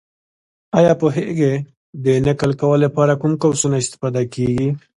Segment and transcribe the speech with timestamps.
[0.79, 1.53] ایا پوهېږې!
[2.03, 4.69] د نقل قول لپاره کوم قوسونه استفاده کېږي؟